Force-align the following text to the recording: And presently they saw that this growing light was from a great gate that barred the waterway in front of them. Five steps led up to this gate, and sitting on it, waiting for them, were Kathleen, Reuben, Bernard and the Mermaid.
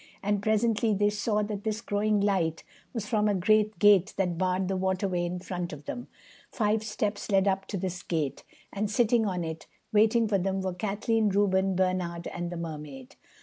And 0.23 0.41
presently 0.41 0.95
they 0.95 1.11
saw 1.11 1.43
that 1.43 1.63
this 1.63 1.79
growing 1.79 2.19
light 2.21 2.63
was 2.91 3.05
from 3.05 3.27
a 3.27 3.35
great 3.35 3.77
gate 3.77 4.15
that 4.17 4.35
barred 4.35 4.67
the 4.67 4.75
waterway 4.75 5.25
in 5.25 5.37
front 5.37 5.71
of 5.71 5.85
them. 5.85 6.07
Five 6.51 6.81
steps 6.81 7.29
led 7.29 7.47
up 7.47 7.67
to 7.67 7.77
this 7.77 8.01
gate, 8.01 8.43
and 8.73 8.89
sitting 8.89 9.27
on 9.27 9.43
it, 9.43 9.67
waiting 9.93 10.27
for 10.27 10.39
them, 10.39 10.59
were 10.61 10.73
Kathleen, 10.73 11.29
Reuben, 11.29 11.75
Bernard 11.75 12.25
and 12.25 12.49
the 12.49 12.57
Mermaid. 12.57 13.15